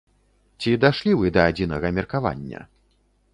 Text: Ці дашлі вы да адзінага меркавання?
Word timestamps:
Ці 0.61 0.71
дашлі 0.85 1.13
вы 1.19 1.31
да 1.35 1.43
адзінага 1.51 1.93
меркавання? 1.99 2.65